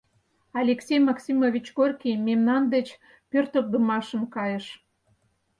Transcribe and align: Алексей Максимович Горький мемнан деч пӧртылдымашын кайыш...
Алексей 0.51 0.99
Максимович 1.09 1.65
Горький 1.79 2.15
мемнан 2.27 2.63
деч 2.73 2.87
пӧртылдымашын 3.31 4.23
кайыш... 4.35 4.65